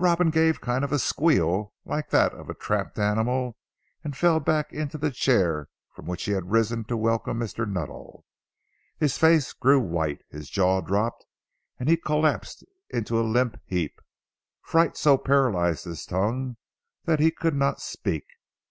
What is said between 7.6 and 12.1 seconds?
Nuttall. His face grew white, his jaw dropped, and he